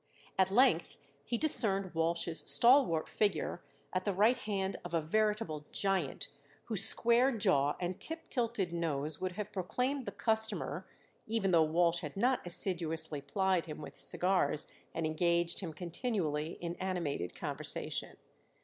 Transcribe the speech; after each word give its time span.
At 0.35 0.49
length 0.49 0.97
he 1.23 1.37
discerned 1.37 1.93
Walsh's 1.93 2.39
stalwart 2.49 3.07
figure 3.07 3.61
at 3.93 4.03
the 4.03 4.13
right 4.15 4.35
hand 4.39 4.77
of 4.83 4.95
a 4.95 4.99
veritable 4.99 5.65
giant, 5.71 6.27
whose 6.63 6.83
square 6.83 7.31
jaw 7.37 7.75
and 7.79 7.99
tip 8.01 8.27
tilted 8.31 8.73
nose 8.73 9.21
would 9.21 9.33
have 9.33 9.51
proclaimed 9.51 10.07
the 10.07 10.11
customer, 10.11 10.87
even 11.27 11.51
though 11.51 11.61
Walsh 11.61 11.99
had 11.99 12.17
not 12.17 12.41
assiduously 12.47 13.21
plied 13.21 13.67
him 13.67 13.79
with 13.79 13.95
cigars 13.95 14.65
and 14.91 15.05
engaged 15.05 15.59
him 15.59 15.71
continually 15.71 16.53
in 16.59 16.75
animated 16.77 17.35
conversation. 17.35 18.17